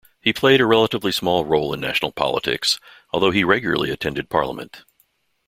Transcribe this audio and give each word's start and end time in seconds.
He 0.19 0.33
played 0.33 0.59
a 0.59 0.65
relatively 0.65 1.11
small 1.11 1.45
role 1.45 1.75
in 1.75 1.79
national 1.79 2.11
politics, 2.11 2.79
although 3.11 3.29
he 3.29 3.43
regularly 3.43 3.91
attended 3.91 4.31
Parliament. 4.31 4.83